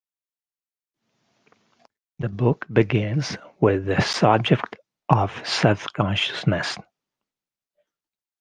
The 2.17 2.29
book 2.29 2.65
begins 2.73 3.37
with 3.59 3.85
the 3.85 4.01
subject 4.01 4.77
of 5.09 5.47
self-consciousness. 5.47 6.79